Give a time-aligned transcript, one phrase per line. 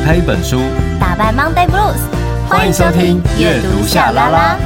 [0.00, 0.58] 打开一本书，
[0.98, 2.00] 打败 Monday Blues。
[2.48, 4.58] 欢迎收听阅读夏拉拉。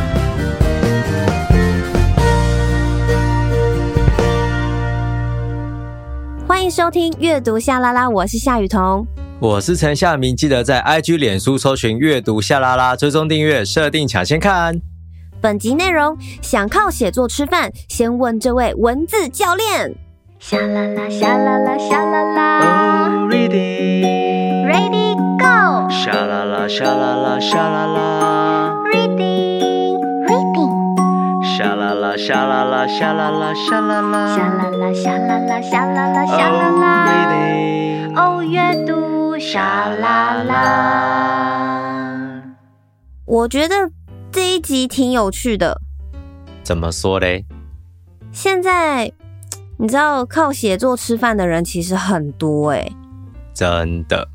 [6.47, 9.05] 欢迎收听阅读夏拉拉，我是夏雨桐，
[9.41, 10.36] 我是陈夏明。
[10.36, 14.80] 记得在 IG、脸书搜寻阅读夏拉拉，追踪订阅，设定抢先看。
[15.41, 19.96] 本集内容：想靠写作吃饭，先问这位文字教练。
[20.39, 23.11] 夏啦啦，夏啦啦，夏啦啦。
[23.11, 25.04] Oh,
[25.91, 28.75] 夏啦啦，沙啦啦，沙啦啦。
[28.92, 31.55] Reading, reading。
[31.56, 34.34] 沙啦啦，沙啦啦，沙啦啦，沙啦啦。
[34.34, 37.06] 沙啦啦，沙啦啦，沙啦啦，沙啦啦。
[37.09, 38.16] Reading。
[38.16, 41.73] 哦，阅读沙啦啦。
[43.27, 43.91] 我觉得
[44.30, 45.80] 这一集挺有趣的。
[46.62, 47.45] 怎么说嘞？
[48.33, 49.12] 现在。
[49.77, 52.92] 你知道靠写作吃饭的人其实很多诶，
[53.53, 54.28] 真的，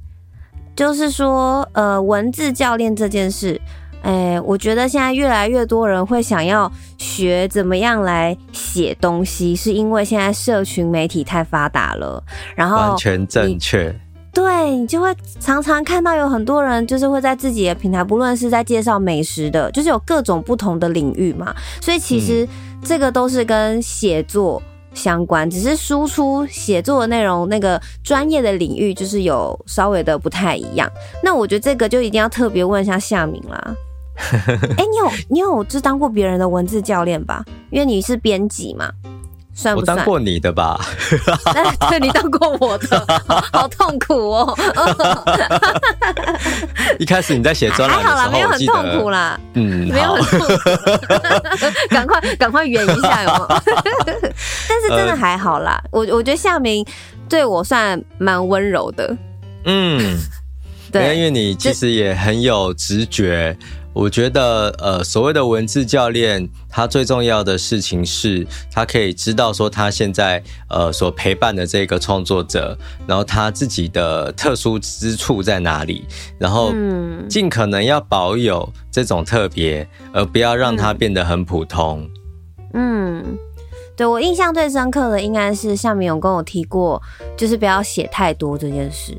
[0.79, 3.59] 就是说，呃，文字教练这件事，
[4.03, 12.23] 诶，我觉得现在越来越多人会想要学怎么样来写东西，是因为现在社群媒体太发达了，
[12.55, 13.93] 然后完全正确，
[14.33, 22.47] 对，你就会常常看到有很多人就是会在自己的平台，不论是在介绍美食的，就是有各种不同的领域嘛，所以其实
[22.81, 24.63] 这个都是跟写作。
[24.93, 30.89] 相关，只是输出写作的内容，那个专业的领域就是有稍微的不太一样。
[31.23, 33.75] 那我觉得这个就一定要特别问一下夏明啦。
[34.31, 37.43] 哎、欸，你有你有就当过别人的文字教练吧？
[37.69, 38.91] 因为你是编辑嘛。
[39.59, 39.97] 算不算？
[39.97, 40.79] 我当过你的吧？
[41.89, 44.57] 对，你当过我的， 好，好痛苦哦。
[46.97, 49.39] 一开始你在写专栏的时候，还好啦，没有很痛苦啦。
[49.55, 50.69] 嗯，没有很痛苦。
[51.89, 53.47] 赶快赶快圆一下哟。
[53.65, 56.85] 但是真的还好啦，我我觉得夏明
[57.27, 59.17] 对我算蛮温柔的。
[59.65, 60.17] 嗯，
[60.89, 63.57] 对，因为你其实也很有直觉。
[63.99, 76.05] 我觉得，呃，所谓的文字教练，他最重要的事情是，他可以知道说他现在呃所陪伴的这个创作者，然后他自己的特殊之处在哪里，
[76.37, 76.71] 然后
[77.27, 82.09] 尽可能要保有这种特别，而不要让它变得很普通。
[82.73, 83.21] 嗯，
[83.97, 87.01] 对，我印象最深刻的应该是夏明有跟我提过，
[87.35, 89.17] 就是不要写太多这件事。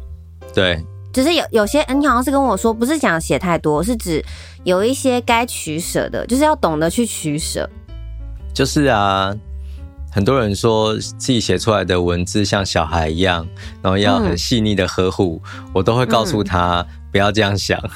[0.54, 0.82] 对。
[1.12, 4.24] 就是有有些，你好像是跟我说，不是讲写太多，是指
[4.64, 7.68] 有一些该取舍的，就是要懂得去取舍。
[8.54, 9.34] 就是啊，
[10.12, 13.46] 很多人说自己写出来的文字像小孩一样，
[13.82, 17.80] 然后要很细腻的呵护，嗯、我都会告诉他不要这样想。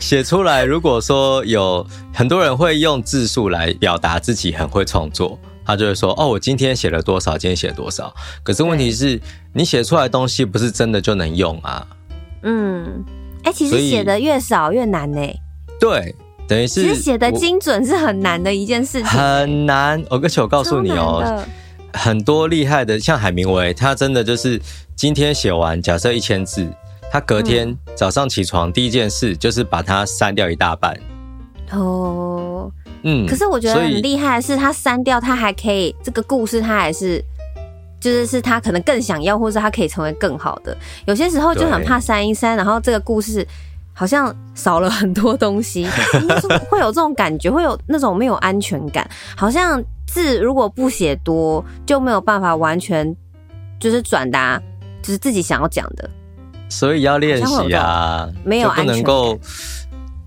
[0.00, 5.38] 写出来，如果说有很多人会用字数来表达自己很会创作。
[5.64, 7.38] 他就会说：“哦，我今天写了多少？
[7.38, 8.14] 今天写了多少？
[8.42, 9.20] 可是问题是
[9.52, 11.86] 你写出来的东西不是真的就能用啊。”
[12.42, 13.02] 嗯，
[13.42, 15.20] 哎、欸，其实写的越少越难呢。
[15.80, 16.14] 对，
[16.46, 20.04] 等于是其实写的精准是很难的一件事情，很难。
[20.10, 21.42] 而且我告诉你哦，
[21.92, 24.60] 很多厉害的，像海明威，他真的就是
[24.94, 26.70] 今天写完，假设一千字，
[27.10, 30.94] 他隔天早上起床第一件事就是把它删掉一大半。
[31.72, 32.70] 哦。
[33.04, 37.22] 嗯，可是我觉得很厉害的是，他删掉，他还可以这个故事，他还是
[38.00, 40.76] 就是是他可能更想要，或者他可以成为更好的。
[41.06, 43.46] 有些时候就很怕删一删，然后这个故事
[43.92, 45.82] 好像少了很多东西，
[46.20, 53.14] 应该是会有这种感觉，会有那种没有安全感，好像字如果不写多，就没有办法完全
[53.78, 54.58] 就是转达
[55.02, 56.08] 就是自己想要讲的。
[56.70, 59.14] 所以要练习啊，没有安全感。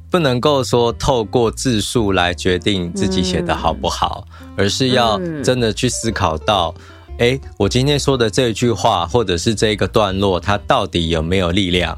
[0.09, 6.73] 不能够说透过字数来决定自己写的好不好，嗯，而是要真的去思考到，
[7.19, 11.97] 哎，嗯，我今天说的这句话或者是这个段落，它到底有没有力量？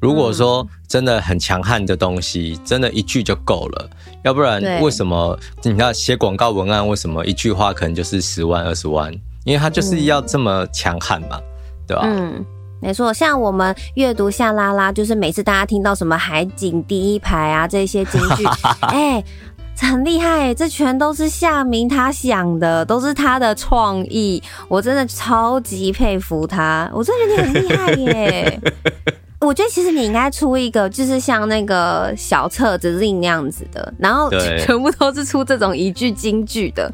[0.00, 3.90] 如果说真的很强悍的东西，真的一句就够了。
[4.24, 9.12] 要不然，为什么你看写广告文案，为什么一句话可能就是十万二十万？
[9.44, 11.40] 因为它就是要这么强悍嘛，
[11.86, 12.02] 对吧？
[12.04, 12.44] 嗯。
[12.86, 18.44] 没错，像我们阅读夏拉拉，就是每次大家听到什么海景第一排啊这些金句，
[18.86, 19.24] 哎、欸，
[19.76, 28.60] 很厉害，这全都是夏明他想的，都是他的创意，我真的超级佩服他，我真的觉得你很厉害耶。
[29.42, 36.88] 我觉得其实你应该出一个，就是像那个小册子令那样子的，然后全部都是出这种一句金句的。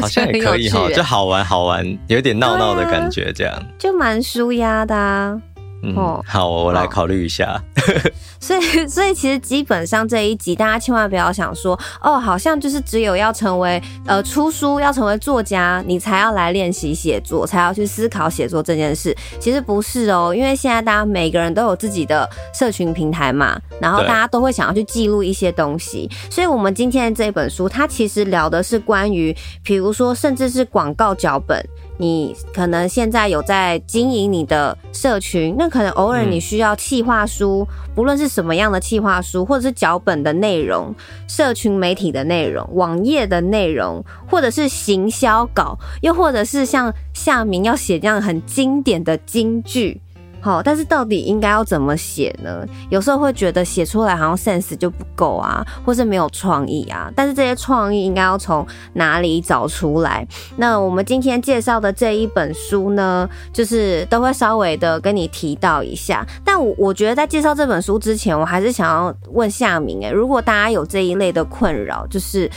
[0.00, 5.40] 好像也可以哈，就好玩好玩，有点闹闹的感觉，这样、啊、就蛮舒压的啊。
[5.84, 7.60] 嗯，好，我来考虑一下。
[8.40, 19.16] 所以，所以其实基本上这一集，大家千万不要想说，哦，好像就是只有要成为呃出书，要成为作家，你才要来练习写作，才要去思考写作这件事。
[19.40, 26.10] 其实不是哦，因为现在大家每个人都有自己的社群平台嘛，然后大家都会想要去记录一些东西。
[26.30, 31.66] 所以，我们今天的这本书，它其实聊的是关于，比如说，甚至是广告脚本。
[31.96, 40.94] 你可能现在有在经营你的社群，那可能偶尔你需要企划书，不论是什么样的企划书，或者是脚本的内容、
[41.28, 50.00] 社群媒体的内容、网页的内容，或者是行销稿，又或者是像夏明要写这样很经典的金句。
[50.44, 52.66] 好，但是到底应该要怎么写呢？
[52.90, 57.10] 有时候会觉得写出来好像 sense 就不够啊，或是没有创意啊。
[57.16, 60.28] 但是这些创意应该要从哪里找出来？
[60.56, 66.26] 那我们今天介绍的这一本书呢，就是都会稍微的跟你提到一下。
[66.44, 72.50] 但我我觉得在介绍这本书之前，我还是想要问夏明，诶，如果大家有这一类的困扰，就是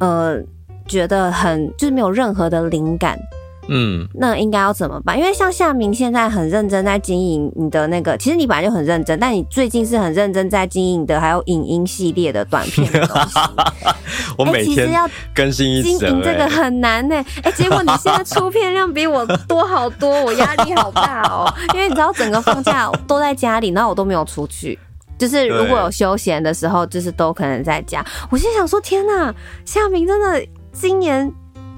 [0.00, 0.36] 呃，
[0.86, 3.18] 觉得很就是没有任何的灵感。
[3.68, 5.16] 嗯，那应该要怎么办？
[5.16, 13.38] 因为像夏明现在很认真在经营你的那个，其实你本来就很认真，但你最近是很认真在经营的，还有影音系列的短片的东西。
[14.36, 17.14] 我每天要更新一集， 经营这个很难呢。
[17.42, 21.46] 哎，结果你现在出片量比我多好多，我压力好大哦。
[21.74, 24.78] 因为你知道，整个放假都在家里，然后我都没有出去，
[25.16, 28.04] 就是如果有休闲的时候，就是都可能在家。
[28.30, 29.32] 我心想说，天哪，
[29.64, 31.32] 夏明真的今年。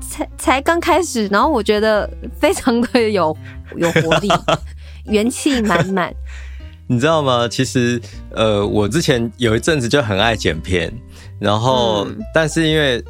[0.08, 2.08] 才才刚开始，然后我觉得
[2.38, 3.36] 非常的有
[3.76, 4.28] 有活力，
[5.06, 6.14] 元气满满。
[6.86, 7.48] 你知道吗？
[7.48, 10.92] 其实，呃，我之前有一阵子就很爱剪片，
[11.38, 13.02] 然后，嗯、但是因为。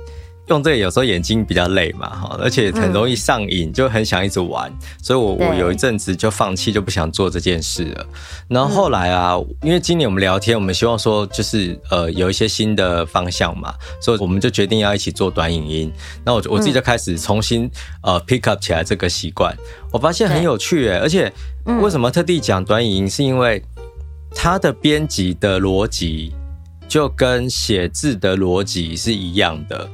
[0.49, 4.71] 用这个有时候眼睛比较累嘛，哈，而且很容易上瘾，就很想一直玩，
[5.03, 8.07] 所以我我有一阵子就放弃，就不想做这件事了。
[8.49, 15.91] 然后后来啊，因为今年我们聊天，我们希望说就是呃有一些新的方向嘛，所以我们就决定要一起做短影音。
[16.25, 17.71] 那我我自己就开始重新
[18.03, 19.57] 呃 pick up 起来这个习惯，
[19.91, 21.33] 我发现很有趣诶，而且
[21.81, 23.63] 为什么特地讲短影音，是因为
[24.35, 26.35] 它的编辑的逻辑
[26.87, 29.89] 就跟写字的逻辑是一样的。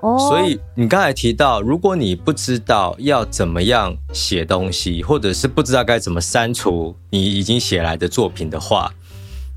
[0.00, 8.92] 所以你刚才提到，如果你不知道要怎么样写东西，或者是不知道该怎么删除你已经写来的作品的话，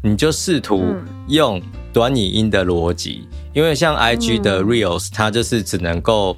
[0.01, 0.95] 你就试图
[1.27, 6.37] 用短语音的逻辑，因为像 IG 的 Reels，它就是只能够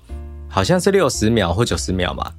[0.50, 2.32] 好像是六十秒或九十秒嘛。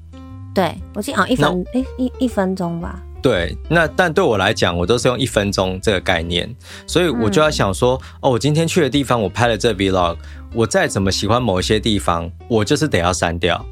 [0.54, 3.00] 对，我记得好像一分，哎，一一分钟吧。
[3.22, 6.52] 对，那但对我来讲，我都是用一分钟这个概念，
[6.88, 10.16] 所以我就要想说，哦，我今天去的地方，我拍了这 Vlog。
[10.54, 13.64] 我再怎么喜欢某一些地方，我就是得要删掉，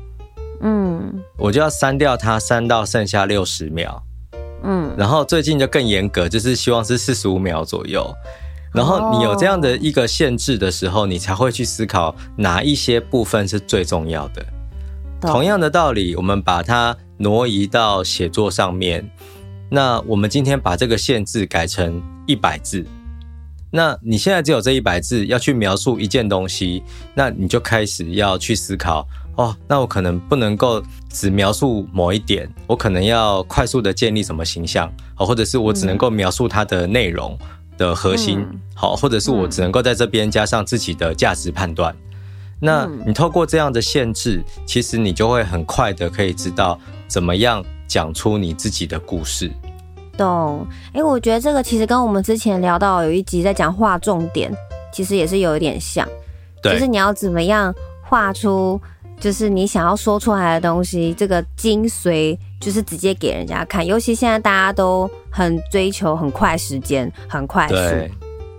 [0.62, 4.02] 嗯，我就要删掉它，删到剩下六十秒，
[4.62, 8.14] 嗯，然后最近就更严格，就是希望是四十五秒左右。
[8.72, 14.46] 然后你有这样的一个限制的时候，你才会去思考哪一些部分是最重要的。
[15.20, 19.10] 同样的道理，我们把它挪移到写作上面，
[19.68, 22.86] 那我们今天把这个限制改成一百字。
[23.70, 26.82] 那你现在只有这一百字要去描述一件东西，
[27.14, 29.06] 那你就开始要去思考
[29.36, 29.56] 哦。
[29.68, 37.38] 那我可能不能够只描述某一点，我可能要快速的建立什么形象，好，或者是我只能够描述它的内容
[37.78, 38.44] 的核心，
[38.74, 41.94] 好，或者是我只能够在这边加上自己的价值判断。
[42.58, 49.50] 那你透过这样的限制，其实你就会很快的可以知道怎么样讲出你自己的故事。
[50.20, 54.52] 懂，哎、欸，我觉得这个其实跟我们之前聊到有一集在讲画重点，
[54.92, 56.06] 其实也是有一点像，
[56.62, 58.78] 对，就是你要怎么样画出，
[59.18, 63.86] 就是你想要说出来的东西，这个精髓就是直接给人家看。
[63.86, 68.10] 尤其现在大家都很追求很快时间，很快速，对，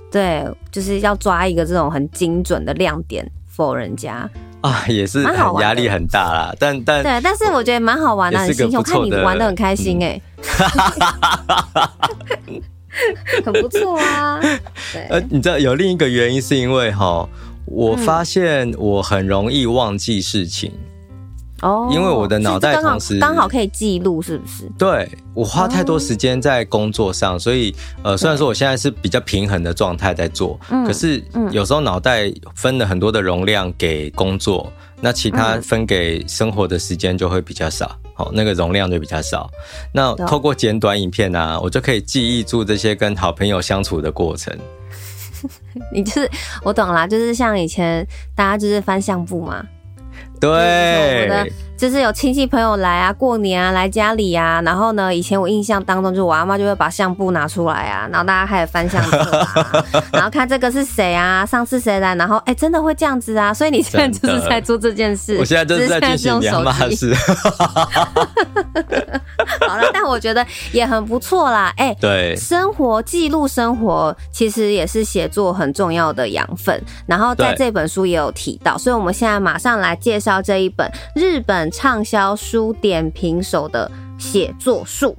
[0.09, 4.27] 对，就是要抓一个这种很精准的亮点 for 人家。
[4.61, 5.23] 啊，也是
[5.59, 8.47] 压力很大啦，但但对，但是我觉得蛮好玩的，很。
[8.73, 10.21] 我看你玩的很开心哎，
[13.43, 14.39] 很不错啊。
[14.93, 17.27] 对，呃，你知道有另一个原因是因为哈，
[17.65, 20.71] 我发现我很容易忘记事情。
[21.61, 24.69] 哦，因为我的脑袋同时刚好可以记录，是不是？
[24.77, 39.49] 对，我花太多时间在工作上，所以呃，虽然说我现在是比较平衡的状态在做，可是有时候脑袋分了很多的容量给工作，那其他分给生活的时间就会比较少，好，那个容量就比较少。
[39.93, 44.57] 那透过简短影片啊，我就可以记忆住这些跟好朋友相处的过程。
[45.93, 46.29] 你就是
[46.63, 49.63] 我懂啦，就是像以前大家就是翻相簿嘛。
[50.41, 59.83] 对，就是有亲戚朋友来啊，过年啊来家里啊，然后呢，以前我印象当中，就我阿妈就会把相簿拿出来啊，然后大家开始翻相册啊，
[60.13, 67.15] 然后看这个是谁啊，上次谁来，然后哎、欸，真的会这样子啊，所以你现在就是在做这件事， 我现在就是在进行娘骂事。
[69.67, 85.17] 好了，但我觉得也很不错啦，哎、欸， 对，生活记录生活其实也是写作很重要的养分，然后在这本书也有提到，所以我们现在马上来介绍这一本日本畅销书点评手的写作术。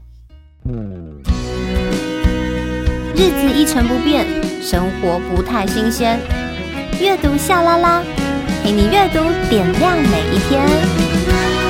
[3.15, 4.27] 日子一成不变，
[4.63, 6.21] 生活不太新鲜，
[7.01, 8.03] 阅读夏拉拉，
[8.63, 11.62] 陪你阅读点亮每一天。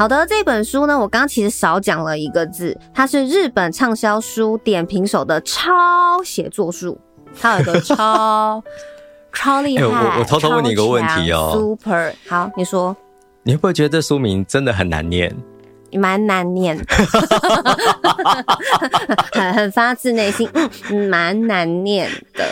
[0.00, 5.70] 好的，这本书呢，我刚刚其实少讲了一个字，它是日本畅销书点评手的超
[6.24, 6.98] 写作术，
[7.38, 8.64] 它有一个超
[9.30, 9.84] 超厉害。
[9.84, 12.96] 欸、 我我偷偷问你一个问题哦，Super，好，你说，
[13.42, 15.36] 你会不会觉得这书名真的很难念？
[15.92, 16.84] 蛮难念的，
[19.32, 20.48] 很 很发自内心，
[21.08, 22.44] 蛮难念的。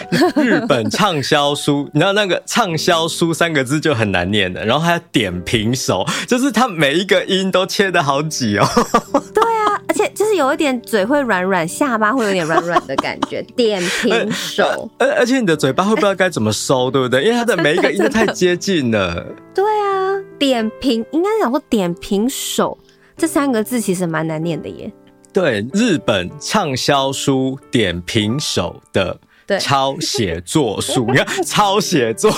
[0.43, 8.67] 日本畅销书，你知道那个畅销书三个字就很难念的，然后还有点评手，就是它每一个音都切的好挤哦。
[9.35, 13.43] 对啊，而且就是有一点嘴会软软，下巴会有点软软的感觉。
[13.57, 17.25] 点评手，而而且你的嘴巴会不知道该怎么收，对不对？
[17.25, 19.25] 因为它的每一个音都太接近了。
[19.55, 22.77] 对啊，点评应该讲说点评手。
[23.19, 24.91] 这三个字其实蛮难念的耶。
[25.33, 29.19] 对，日本畅销书点评手的
[29.61, 32.33] 抄写作术，你看抄写作。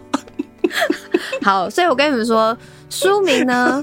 [1.42, 2.56] 好，所以我跟你们说，
[2.90, 3.82] 书名呢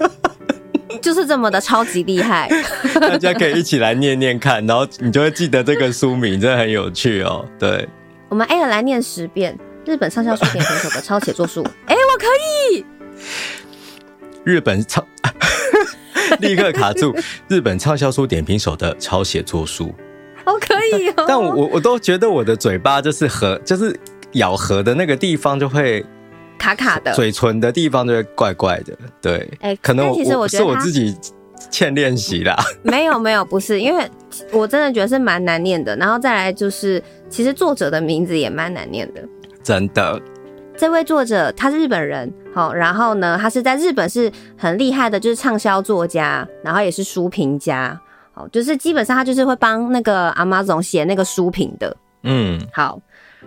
[1.02, 2.48] 就是这么的超级厉害。
[3.02, 7.46] 大家可以一起来念念看，然后你就会记得这个书名，真的很有趣哦。
[7.60, 7.88] 对，
[8.30, 11.66] 我们 A 了来念十遍日本畅销书点评手的抄写作术。
[11.88, 12.28] 哎，我可
[12.72, 12.86] 以。
[14.44, 15.04] 日本超。
[16.42, 17.16] 立刻卡住！
[17.48, 19.94] 日本畅销书点评手的抄写作书，
[20.44, 21.26] 好可以哦。
[21.28, 23.98] 但我我都觉得我的嘴巴就是合，就是
[24.34, 26.06] 咬合的那个地方就会
[26.58, 28.98] 卡卡的，嘴唇的地方就会怪怪的。
[29.22, 31.16] 对，哎、欸，可能我其实我觉得是我自己
[31.70, 32.56] 欠练习啦。
[32.84, 34.10] 没有没有，不是，因为
[34.52, 35.96] 我真的觉得是蛮难念的。
[35.98, 39.22] 然后再来就是，其实作者的名字也蛮难念的，
[39.64, 40.22] 真的。
[40.78, 48.00] 这位作者他是日本人，好，然后呢，他是在日本是很厉害的，就是畅销作家，然后也是书评家，
[48.34, 52.98] 好，就是基本上他就是会帮那个 Amazon 写那个书评的，嗯，好，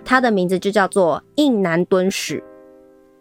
[0.05, 2.45] 他的名字就叫做印南敦史，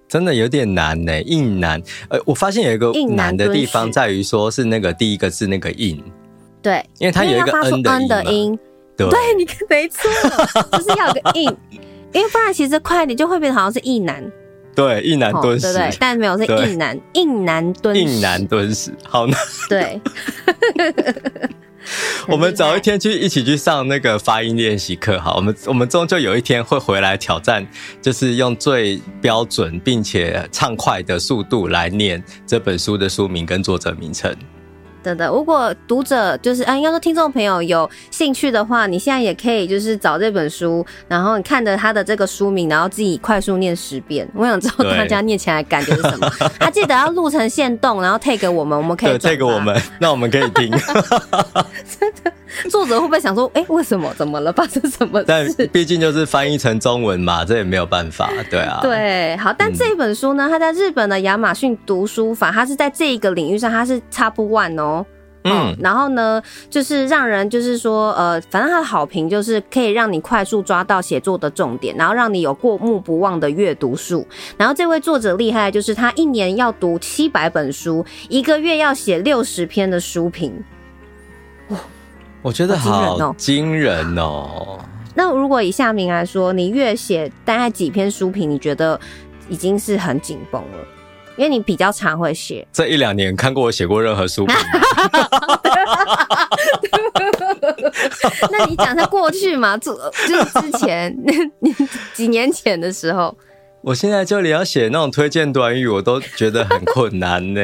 [0.09, 6.03] 真的有点难呢，印南，呃，我发现有一个难的地方在于说是那个第一个字那个印，
[6.61, 8.59] 对，因为它有一个 N 的音，的音
[8.97, 10.09] 对，对，你 没错，
[10.73, 11.49] 就是要有个印。
[12.13, 14.23] 因为不然其实快点就会变成好像是印南，
[14.77, 19.35] 对，印南敦史，对对，但没有是印南，印南敦史，印南敦史，好难，
[19.67, 19.99] 对。
[22.27, 27.65] 我们找一天去一起去上那个发音练习课，好，我们我们终究有一天会回来挑战，
[27.99, 34.31] 就是用最标准并且畅快的速度来念这本书的书名跟作者名称。
[35.03, 44.27] 对的，如果读者就是啊，应该说听众朋友有兴趣的话，你现在也可以就是找这本书，然后你看着他的这个书名，然后自己快速念十遍。
[44.33, 46.29] 我想知道大家念起来感觉是什么？
[46.59, 50.71] 他记得要录成线动，然后 tag 我们，我们可以 tag 我们，那我们可以听。
[51.99, 52.31] 真的，
[52.69, 54.13] 作者会不会想说，哎，为什么？
[54.15, 54.51] 怎么了？
[54.53, 55.25] 发生什么事？
[55.27, 58.29] 但毕竟就是翻译成中文嘛，这也没有办法。
[58.49, 65.05] 对啊，对，好，但这一本书呢，它在日本的亚马逊读书法，它是在这一个领域上，它是 top one 哦。
[65.49, 74.27] 嗯，然后呢，就是让人就是说，呃，反正他的好评就是可以让你快速抓到写作的重点，然后让你有过目不忘的阅读数。
[74.57, 80.51] 然后这位作者厉害，就是他一年要读七百本书，一个月要写六十篇的书评。
[81.69, 81.77] 哇，
[82.41, 84.79] 我觉得好惊人哦！
[85.15, 88.49] 那如果以夏明来说，你月写大概几篇书评？
[88.49, 88.99] 你觉得
[89.49, 90.77] 已经是很紧绷了？
[91.35, 94.55] 因为你比较常会写，这一两年看过我写过任何书评
[98.51, 99.77] 那你讲在过去嘛？
[99.77, 99.93] 就
[100.27, 101.15] 就是之前
[102.13, 103.35] 几年前的时候，
[103.81, 107.61] 我现在就连要写那种推荐短语，我都觉得很困难呢。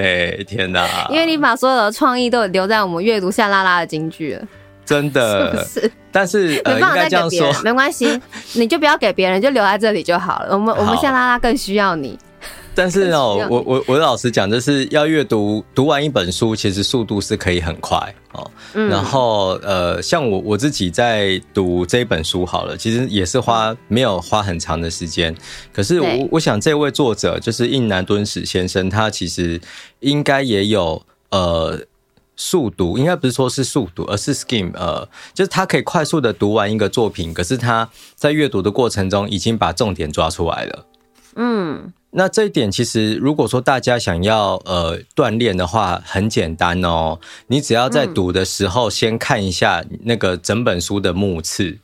[0.47, 1.07] 天哪！
[1.09, 4.47] 因为你把所有的创意都留在我们阅读夏拉拉的金句了，
[4.85, 5.63] 真的。
[5.65, 8.19] 是，是，但是呃，应该这样说，没关系，
[8.53, 10.53] 你就不要给别人，就留在这里就好了。
[10.53, 12.17] 我们我们夏拉拉更需要你。
[12.75, 17.97] 但是哦，我我我老实讲，就是要阅读读完一本书，其实速度是可以很快
[18.31, 18.49] 哦。
[18.73, 25.33] 嗯、然后呃，像我我自己在读这一本书好了，其实也是花没有花很长的时间。
[25.71, 29.61] 可是我我想，这位作者就是印南敦史先生，他其实
[29.99, 30.99] 应该也有
[31.29, 31.79] 呃
[32.35, 40.85] 速读，应该不是说是速读，而是 skim，呃，就是他可以快速的读完一个作品，可是他在阅读的过程中已经把重点抓出来了。
[41.35, 41.93] 嗯。
[42.15, 47.19] 那这一点其实，如果说大家想要呃锻炼的话，很简单哦。
[47.47, 51.79] 你只要在读的时候，先看一下那个整本书的目次，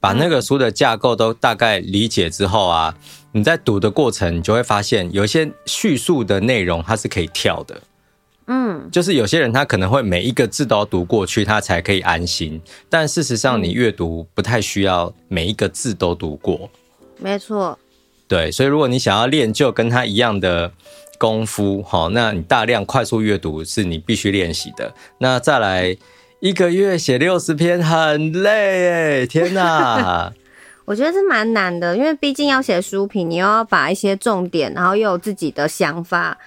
[0.00, 2.94] 把那个书的架构都大概理解之后啊，
[3.32, 7.82] 你在读的过程，你就会发现有一些叙述的内容它是可以跳的。
[8.50, 12.60] 嗯，就是有些人他可能会每一个字都要读过去，他才可以安心。
[12.88, 16.70] 但事实上，你阅读不太需要每一个字都读过。
[17.18, 17.78] 没错。
[18.26, 20.72] 对，所以如果你想要练就跟他一样的
[21.18, 24.94] 功夫，好，那你大量快速阅读是你必须练习的。
[25.18, 25.96] 那再来
[26.40, 30.32] 一个月写六十篇很累，天哪！
[30.86, 36.38] 我觉得是蛮难的，因为毕竟要写书评，你又要把一些重点，然后又有自己的想法，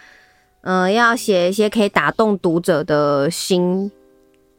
[0.62, 3.92] 嗯、呃，要写一些可以打动读者的心，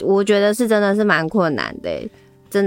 [0.01, 1.91] 我觉得是真的是蛮困难的。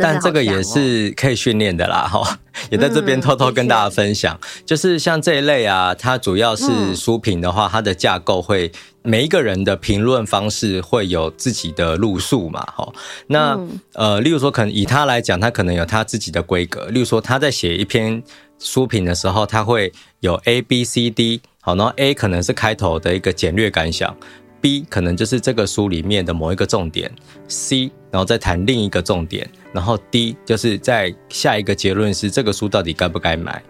[0.02, 2.40] 但这个也是可以训练的啦，哈，
[2.72, 8.72] 也在这边偷偷跟大家分享，就是像这一类啊，它主要是书评的话，它的架构会
[9.04, 12.92] 每一个人的评论方式会有自己的路数嘛，哈，
[13.28, 13.60] 那
[13.94, 18.24] 呃，例如说可能以他来讲，他可能有他自己的规格，例如说他在写一篇
[18.60, 24.16] 书评的时候，它会有 A、B、C、D，好，然后 A 可能是开头的一个简略感想。
[24.62, 27.14] B 可能就是这个书里面的某一个重点
[27.48, 33.62] ，C 然后再谈另一个重点，然后 D 就是在下一个结论是这个书到底该不该买。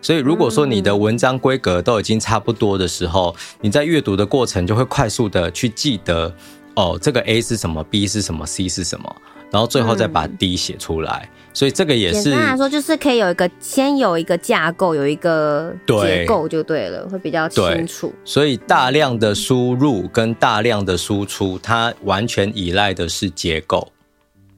[0.00, 6.32] 所以如果说你的文章规格都已经差不多的时候，你在阅读的过程就会快速的去记得，
[6.76, 9.16] 哦，这个 A 是什么，B 是什么，C 是什么。
[9.50, 18.12] 然后最后再把 D 写出来，嗯，所以这个也是简单来说，就是可以有一个先有一个架构，有一个结构就对了，会比较清楚。
[18.24, 23.92] 所以大量的输入跟大量的输出，它完全依赖的是结构。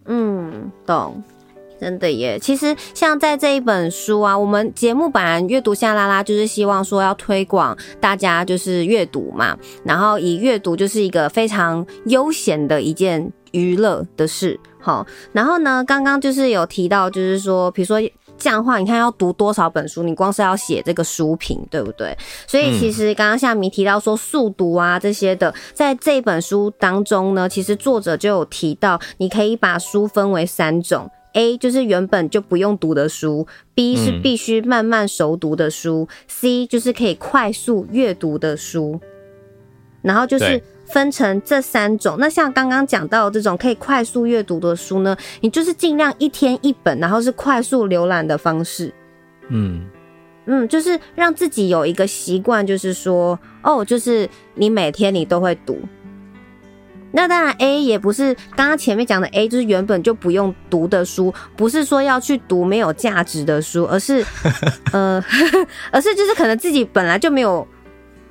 [0.06, 1.22] 嗯，懂，
[1.78, 2.38] 真的耶。
[2.38, 14.58] 其实像在这一本书啊，我们节目版阅读夏拉拉就是希望说要推广大家就是阅读嘛，然后以阅读就是一个非常悠闲的一件娱乐的事。
[14.86, 18.00] 好，然后呢，刚刚就是有提到，就是说，比如说
[18.38, 22.16] 这样的话，你看要读多少本书，你光是要写这个书评，对不对？
[22.46, 33.44] 所以其实刚刚夏民提到说速读啊这些的，在这本书当中呢，其实作者就有提到，你可以把书分为三种：A 就是原本就不用读的书
[33.74, 39.00] ；B 是必须慢慢熟读的书；C 就是可以快速阅读的书。
[40.02, 40.62] 然后就是。
[40.86, 48.92] 分成这三种，那像刚刚讲到这种可以快速阅读的书呢，你就是尽量一天一本，然后是快速浏览的方式。
[49.48, 49.84] 嗯
[50.46, 55.78] 嗯，就是让自己有一个习惯，就是说，哦，就是你每天你都会读。
[57.12, 64.24] 那当然，A 也不是刚刚前面讲的 A，就是原本就不用读的书，不是说要去读没有价值的书，而是
[64.92, 65.22] 呃，
[65.90, 67.66] 而是就是可能自己本来就没有，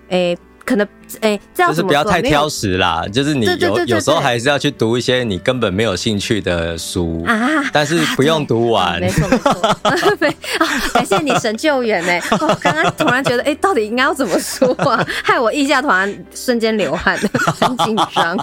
[0.10, 0.38] 诶、欸。
[0.66, 0.86] 可能
[1.22, 3.06] 哎、欸，这样就是不要太挑食啦。
[3.14, 9.00] 就是你有有时候还是要去读一些你根本没有兴趣的书啊，但是不用读完。
[9.00, 9.76] 没错没错，
[10.94, 12.20] 感谢你神救援呢。
[12.42, 15.06] 我刚刚突然觉得，哎、欸，到底应该要怎么说啊？
[15.24, 17.16] 害我腋下突然瞬间流汗，
[17.62, 18.36] 很紧张。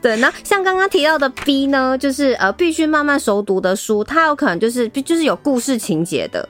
[0.00, 6.48] 对，那像刚刚提到的 B 呢，就是呃，必须慢慢熟读的书，它有可能就是就是有故事情节的。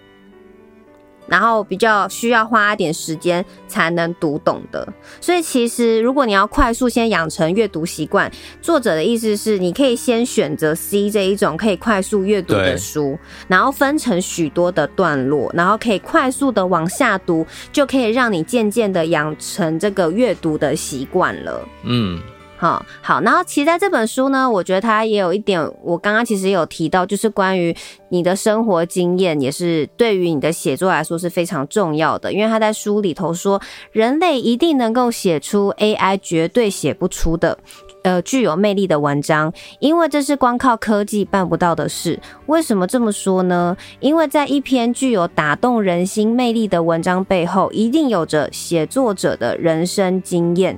[1.29, 4.87] 然后比较需要花一点时间才能读懂的，
[5.21, 8.31] 所以其实如果你要快速先养成阅读习惯，
[8.63, 21.69] 作者的意思是你可以先选择 C 这一种可以快速阅读的书，然后分成许多的段落，然后可以快速的往下读，就可以让你渐渐的养成这个阅读的习惯了。
[21.85, 22.21] 嗯。
[22.59, 27.73] 好好，然后其实在这本书呢，我觉得它也有一点，我刚刚其实有提到，就是关于
[28.09, 32.33] 你的生活经验，也是对于你的写作来说是非常重要的。
[32.33, 33.61] 因为他在书里头说，
[33.93, 37.57] 人类一定能够写出 AI 绝对写不出的，
[38.03, 42.19] 呃，具有魅力的文章，因为这是光靠科技办不到的事。
[42.47, 43.77] 为什么这么说呢？
[44.01, 50.77] 因为在一篇具有打动人心魅力的文章背后，一定有着写作者的人生经验。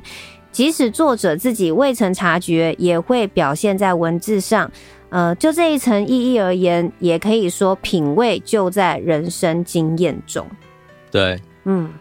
[0.52, 4.70] 即使作者自己未曾察觉，也会表现在文字上。
[5.10, 10.46] 呃，就这一层意义而言，也可以说品味就在人生经验中。
[11.10, 11.92] 对，嗯，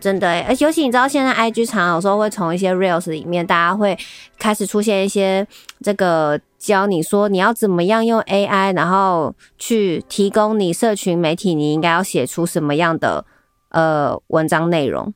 [0.00, 3.98] 真的，而尤其你知道，现在 IG 常有时候会从一些 Reels 里面，大家会
[4.38, 5.46] 开始出现一些
[5.82, 13.26] 这个教你说你要怎么样用 AI，然后去提供你社群媒体你应该要写出什么样的
[13.68, 15.12] 呃文章内容，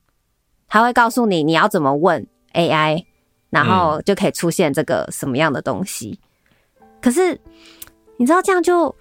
[0.69, 3.05] 他会告诉你你要怎么问 AI，
[3.51, 6.19] 然后就可以出现这个什么样的东西。
[6.81, 7.41] 嗯、可是
[8.17, 8.95] 你知道这样就。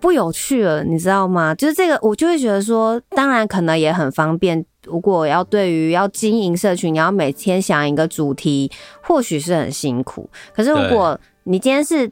[0.00, 1.52] 不有趣了，你知道吗？
[1.56, 4.64] 就是这个，我就会觉得说，当然可能也很方便。
[4.84, 8.70] 如果要对于要经营社群，你要每天想一个主题，
[9.02, 10.30] 或许是很辛苦。
[10.54, 12.08] 可是如果你今天是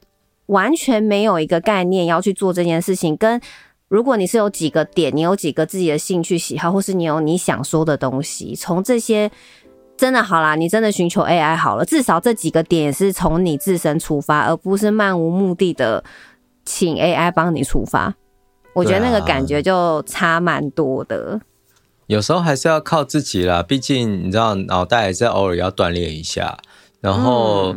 [0.46, 3.40] 完全没有一个概念要去做这件事情，跟
[3.86, 9.30] 如果你是有几个点，你有几个自己的兴趣喜好，或是你有你想说的东西，从这些
[9.96, 16.04] 真的好啦，你真的寻求 AI 好了，至少这几个点也是从你自身出发，而不是漫无目的的。
[16.68, 18.12] 请 AI 帮你出发，
[18.74, 21.40] 我觉得那个感觉就差蛮多的。
[22.08, 26.58] 有时候还是要靠自己啦，毕竟你知道，脑袋还是偶尔要锻炼一下。
[27.00, 27.76] 然后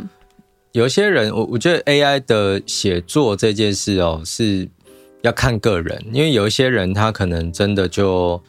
[0.72, 4.68] 有些人，我我觉得 AI 的写作这件事哦，是
[5.22, 8.42] 要看个人，因为有一些人他可能真的就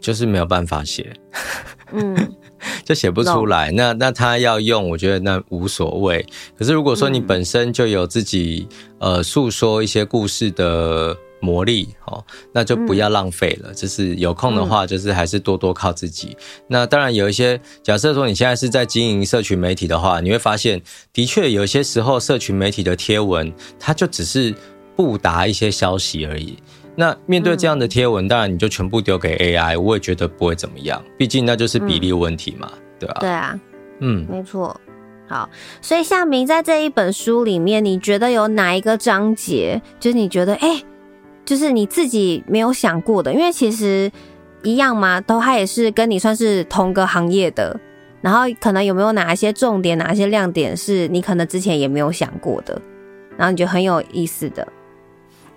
[0.00, 1.16] 就是没有办法写。
[1.94, 2.34] 嗯。
[2.84, 6.24] 就写不出来，那那他要用，我觉得那无所谓。
[6.56, 8.66] 可是如果说你本身就有自己
[8.98, 13.72] 呃诉说一些故事的魔力哦，那就不要浪费了。
[13.72, 16.36] 就是有空的话，就是还是多多靠自己。
[16.66, 24.52] 那当然有一些，假设说你现在是在经营社群媒体的话，你会发现，的确有些时候社群媒体的贴文，它就只是
[24.96, 26.58] 不达一些消息而已。
[27.00, 33.18] 那面对这样的贴文，当然你就全部丢给 AI，我也觉得不会怎么样，毕竟那就是比例问题嘛，对吧？
[33.20, 33.56] 对啊，
[34.00, 34.78] 嗯，没错。
[35.28, 35.48] 好，
[35.80, 40.82] 所以夏明在这一本书里面，你觉得有哪一个章节，就是你觉得哎，
[41.44, 43.32] 就是你自己没有想过的？
[43.32, 44.10] 因为其实
[44.64, 47.78] 一样嘛，都他也是跟你算是同个行业的，
[48.20, 52.82] 然后可能有没有哪一些重点，哪一些亮点是你可能之前也没有想过的，
[53.36, 54.66] 然后你觉得很有意思的。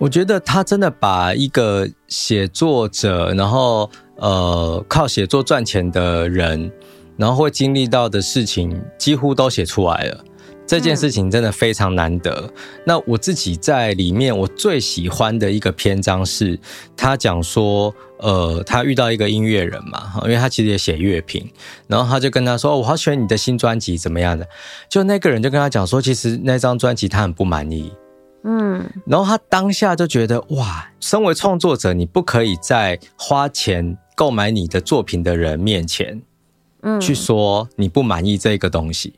[0.02, 6.72] 我觉得他真的把一个写作者，然后呃靠写作赚钱的人，
[7.18, 10.26] 然后会经历到的事情，几乎都写出来了。
[10.66, 12.32] 这件事情真的非常难得。
[12.48, 12.54] 嗯。
[12.84, 16.60] 那我自己在里面，我最喜欢的一个篇章是，
[16.98, 21.48] 他讲说，呃，他遇到一个音乐人嘛，因为他其实也写乐评，
[21.86, 24.48] 然后他就跟他说，我好喜欢你的新专辑，怎么样的？
[24.90, 27.94] 就那个人就跟他讲说，其实那张专辑他很不满意。
[28.44, 36.20] 嗯，然后他当下就觉得哇，身为创作者，你不可以在花钱购买你的作品的人面前，
[36.82, 39.14] 嗯，去说你不满意这个东西，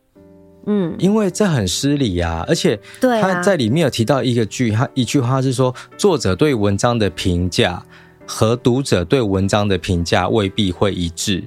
[0.65, 2.43] 嗯，因为这很失礼呀。
[2.49, 7.81] 而且对他在里面有提到一个句，他一句话是说，作者对文章的评价
[8.27, 11.41] 和读者对文章的评价未必会一致，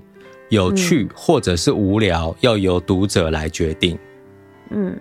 [0.48, 3.98] 有趣或者是无聊，要由读者来决定。
[4.70, 4.98] 嗯，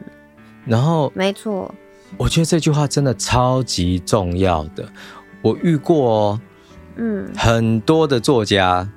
[0.66, 1.74] 然后没错。
[2.18, 4.88] 我觉得这句话真的超级重要的。
[5.41, 6.41] 我遇过哦，
[6.96, 8.89] 嗯，很多的作家，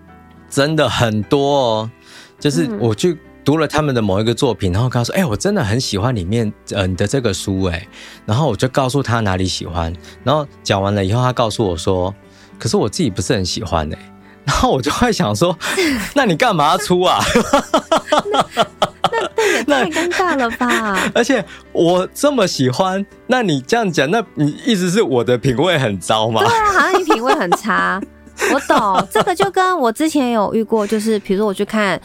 [0.49, 1.91] 真的很多哦。
[2.39, 7.89] 就是我去读了他们的某一个作品，然后跟他说：“哎，我真的很喜欢里面呃你的这个书。”哎，
[8.25, 9.93] 然后我就告诉他哪里喜欢。
[10.23, 12.15] 然后讲完了以后，他告诉我说
[12.59, 13.99] ：“可是我自己不是很喜欢。”哎，
[14.49, 15.55] 然后我就会想说
[16.17, 17.21] ：“那你干嘛要出啊？”
[19.67, 20.99] 那那也太尴尬了吧！
[21.15, 26.41] 而且我这么喜欢，那你这样讲，那你意思是我的品味很糟吗？
[26.43, 28.01] 对啊，好像你品味很差。
[28.55, 32.01] 我懂这个，就跟我之前有遇过，就是比如说我去看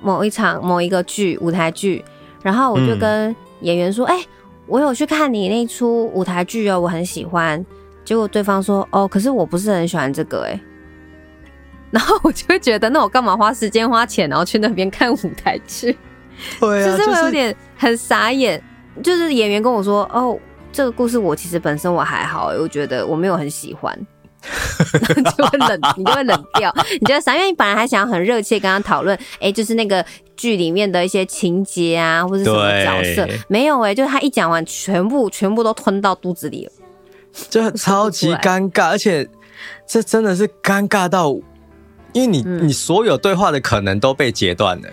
[0.00, 2.04] 某一场某一个剧舞台剧，
[2.44, 4.26] 然后我就跟演员说：“哎、嗯欸，
[4.68, 7.64] 我有去看你那出舞台剧哦，我很喜欢。”
[8.04, 10.60] 结果对方说：“哦，可是我不是很喜欢这个。”哎，
[11.90, 15.96] 然后我就会觉得，那我干嘛花时间花钱，然后去那边看舞台剧？
[16.60, 18.62] 对啊，就是会有点很傻眼。
[19.00, 20.36] 就是演员跟我说：“哦，
[20.72, 23.96] 这个故事我其实本身我还好，我觉得我没有很喜欢。
[25.36, 26.74] ”就会冷，你就会冷掉。
[27.00, 27.34] 你觉得傻？
[27.36, 30.04] 因为你本来还想要很热切跟他讨论，哎，就是那个
[30.36, 36.72] 剧里面的一些情节啊，或者什么角色，没有哎，就是他一讲完，全部全部都吞到肚子里了，
[37.48, 38.88] 就超级尴尬。
[38.88, 39.28] 而且
[39.86, 41.36] 这真的是尴尬到，
[42.12, 44.88] 因为你、嗯、你所有对话的可能都被截断了。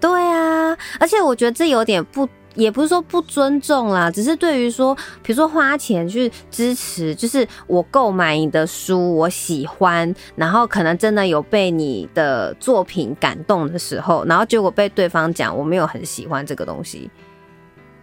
[0.00, 17.10] 对啊，而且我觉得这有点不，也不是说不尊重啦，只是对于说，比如说花钱去支持，就是我购买你的书，我喜欢，然后可能真的有被你的作品感动的时候，然后结果被对方讲我没有很喜欢这个东西，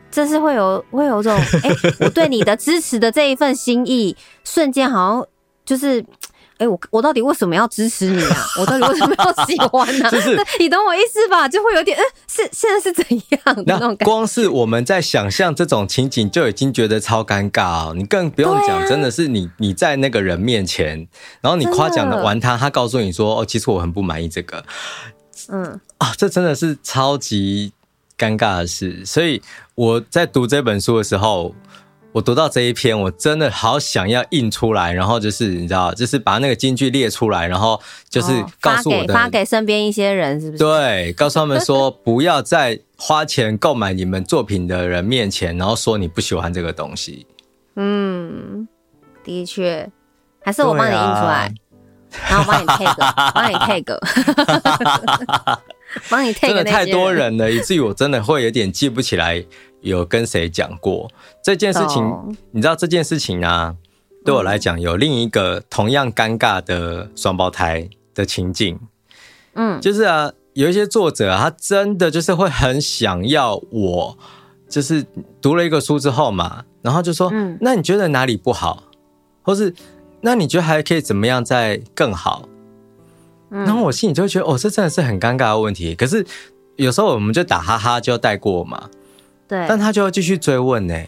[0.10, 5.28] 这是会有会有这种，哎、欸，我对你的支持的这一份心意，瞬间好像
[5.64, 6.04] 就是
[6.58, 8.46] 哎、欸，我我到底为什么要支持你啊？
[8.60, 10.10] 我到底为什么要喜欢呢、啊？
[10.12, 11.50] 就是你懂我意思吧？
[11.50, 14.06] 就会有点，嗯、欸，是现在是怎样那种感觉？
[14.06, 17.94] 光是我们在想象这种情景，就已经觉得超尴尬哦。
[17.96, 21.08] 你更不用讲，真的是你你在那个人面前，
[21.42, 24.64] 然后你夸奖的完他，他告诉你说，哦，其实我很不满意这个。
[25.50, 27.74] 嗯啊，这真的是超级
[28.18, 29.04] 尴尬的事。
[29.06, 29.42] 所以
[29.76, 31.56] 我在读这本书的时候。
[32.14, 38.28] 我读到这一篇，我真的好想要印出来，然后就是你知道，就是把那个金句列出来，然后就是
[38.62, 40.64] 告诉我的、哦、发给发给身边一些人，是不是？
[40.64, 47.26] 对，告诉他们说，不要在花钱购买你们作品的人面前，然后说你不喜欢这个东西。
[47.78, 48.68] 嗯，
[49.24, 49.90] 的确，
[50.44, 51.52] 还是我帮你印出来，啊、
[52.30, 53.98] 然后帮你 tag，帮你 tag，
[56.12, 59.44] 帮你 tag， 真的太多人了，以至于我真的会有点记不起来。
[59.84, 61.12] 有跟谁讲过
[61.44, 62.34] 这件事情？Oh.
[62.52, 63.76] 你知道这件事情啊，
[64.26, 68.80] 对我来讲有另一个同样尴尬的双胞胎的情境。
[69.56, 74.18] 嗯，就是啊，有一些作者啊，他真的就是会很想要我，
[74.68, 75.06] 就是
[75.42, 78.84] 读了一个书之后嘛，然后就说，嗯，那你觉得哪里不好，
[79.42, 79.74] 或是
[80.22, 82.48] 那你觉得还可以怎么样再更好？
[83.50, 85.94] 然后我心里就会觉得，哦，这真的是很尴尬的问题。
[85.94, 86.26] 可是
[86.78, 88.90] 有时候我们就打哈哈就带过嘛。
[89.54, 91.08] 对，但他就要继续追问呢、欸，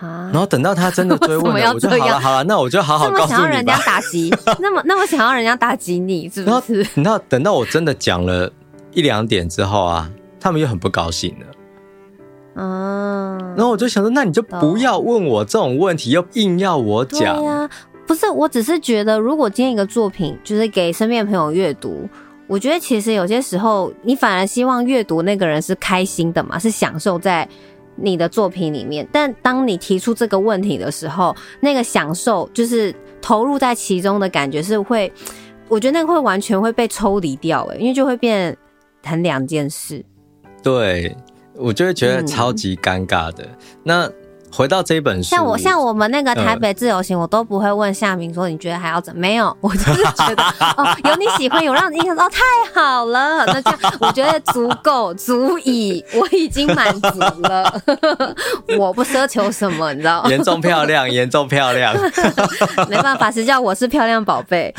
[0.00, 3.38] 然后等到他真的追问了， 我就好了，好了，那我就好好告诉你吧。
[3.44, 6.84] 那么想要人家打击， 那么那么想要人家打击你，是不是？
[6.96, 8.50] 然后等到我真的讲了
[8.90, 11.46] 一两点之后啊，他们又很不高兴了。
[12.56, 17.36] 嗯，然后我就想说，那你就不要问我这种问题，又硬要我讲。
[17.36, 17.70] 对呀，
[18.08, 22.08] 不是，我只是觉得，如果今天一个作品就是给身边的朋友阅读。
[22.52, 27.48] 我觉得其实有些时候，你反而希望阅读那个人是开心的嘛，是享受在
[27.96, 29.08] 你的作品里面。
[29.10, 35.10] 但当你提出这个问题的时候，那个享受就是投入在其中的感觉是会，
[35.66, 38.54] 我觉得那个会完全会被抽离掉，诶，因为就会变
[39.02, 40.04] 很两件事。
[40.62, 41.16] 对，
[41.54, 43.44] 我就会觉得超级尴尬的。
[43.44, 44.12] 嗯、那。
[44.52, 49.20] 回到这本书，像我像我们那个台北自由行，嗯、我都不会问夏明说，你觉得还要怎么？
[49.20, 50.42] 没有，我就是觉得
[50.76, 52.42] 哦，有你喜欢，有让你印象哦，太
[52.80, 57.80] 好了，那这样我觉得足够足以，我已经满足了，
[58.78, 60.24] 我不奢求什么，你知道？
[60.28, 61.94] 严重漂亮， 严重漂亮，
[62.90, 64.74] 没办法，谁叫我是漂亮宝贝？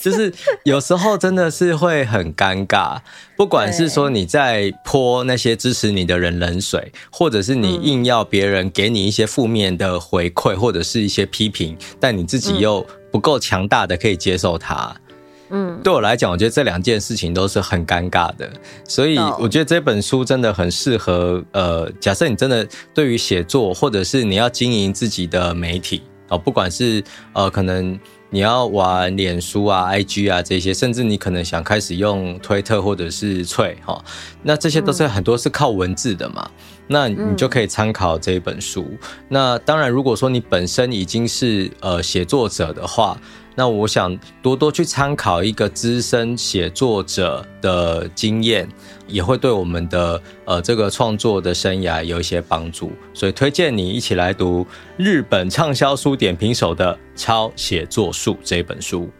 [0.00, 0.32] 就是
[0.64, 2.96] 有时候真的是会很尴尬。
[3.40, 14.94] 不管是说你在泼那些支持你的人冷水，或者是你硬要别人给你一些负面的回馈，或者是一些批评，但你自己又不够强大的可以接受它。
[15.48, 18.46] 嗯，对我来讲，我觉得这两件事情都是很尴尬的。
[18.86, 21.42] 所以我觉得这本书真的很适合。
[21.52, 27.98] 呃，假设你真的对于写作，或者是你要经营自己的媒体哦，不管是呃可能。
[28.30, 34.02] 你要玩脸书啊、IG 啊这些，甚至你可能想开始用推特或者是翠哈，
[34.42, 36.50] 那这些都是很多是靠文字的嘛，
[36.86, 38.86] 那你就可以参考这一本书。
[39.28, 43.18] 那当然，如果说你本身已经是呃写作者的话。
[43.60, 48.66] 那我想多多去参考一个资深写作者的经验，
[49.06, 52.90] 也会对我们的呃这个创作的生涯有一些帮助。
[53.12, 59.10] 所以推荐你一起来读日本畅销书点评手的《超写作术》这本书。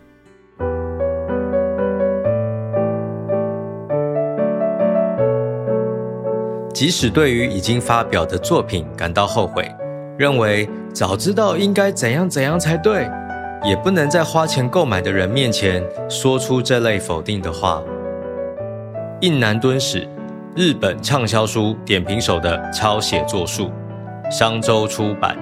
[6.73, 9.71] 即使对于已经发表的作品感到后悔，
[10.17, 13.07] 认为早知道应该怎样怎样才对。
[13.63, 17.83] 也不能在花钱购买的人面前说出这类否定的话。
[19.21, 20.09] 印南敦史，
[20.57, 23.71] 日本畅销书点评手的抄写作术，
[24.31, 25.37] 商周出版。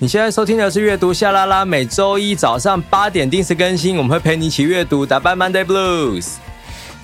[0.00, 6.34] 你现在收听的是阅读夏拉拉每周一早上八点定时更新，我们会陪你一起阅读，打败 Monday Blues。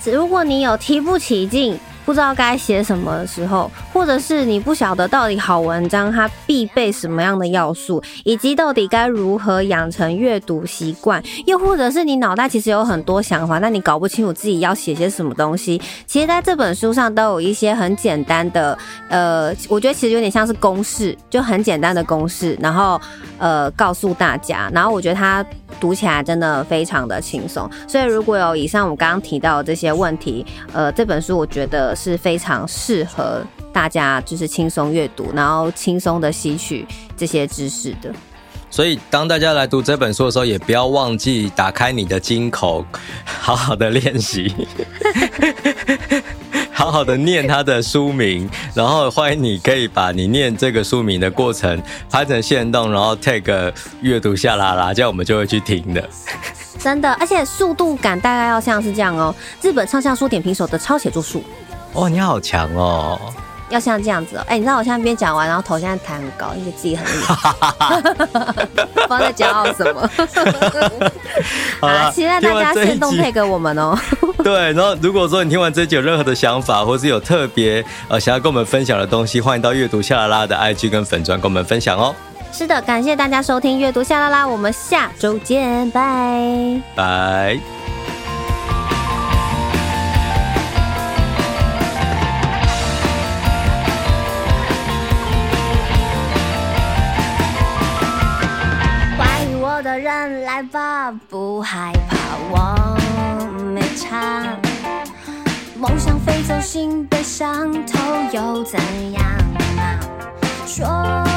[0.05, 18.77] 如果你有提不起劲，不知道该写什么的时候，或者是你不晓得到底好文章它必备什么样的要素，以及到底该如何养成阅读习惯，又或者是你脑袋其实有很多想法，但你搞不清楚自己要写些什么东西，其实在这本书上都有一些很简单的，
[19.07, 22.99] 呃，我觉得其实有点像是公式，就很简单的公式，然后
[23.39, 25.43] 呃告诉大家，然后我觉得它
[25.79, 31.95] 读起来真的非常的轻松，所以如果有以上我刚刚提到的这些问题，呃，这本书我觉得。
[31.95, 33.41] 是非常适合
[33.75, 38.09] 大家，就是轻松阅读，然后轻松的吸取这些知识的。
[38.69, 42.85] 所以当大家来读这本书的时候，也不要忘记打开你的金口，
[43.25, 44.55] 好好的练习，
[46.71, 56.09] 好好的念它的书名，然后欢迎你可以把你念这个书名的过程拍成限动，然后 tag 阅读夏 LaLa，这样我们就会去听的。
[56.79, 61.43] 真的，而且速度感大概要像是这样哦，日本畅销书点评手的抄写作术。
[61.91, 63.19] 哦，你好强哦！
[63.69, 70.09] 要像这样子哦，哎、欸，你知道我现在边讲完，然后头现在抬很高，因为自己很厉害，不知道在骄傲什么。
[71.81, 73.97] 好了，期待大家先动配给我们哦。
[74.43, 82.15] 对，然后如果说你听完这集有任何的想法，或是有特别呃想要跟我们分享的东西，欢迎到阅读夏 LaLa 的 IG 跟粉砖跟我们分享哦。
[82.51, 87.94] 是的，感谢大家收听阅读夏 LaLa，我们下周见，拜拜。
[100.05, 102.15] 人来吧，不害怕，
[102.51, 102.95] 我
[103.73, 104.55] 没差。
[105.79, 107.99] 梦想飞走，心被伤透，
[108.31, 108.79] 又怎
[109.13, 109.23] 样
[109.79, 109.99] 啊？
[110.67, 111.34] 说。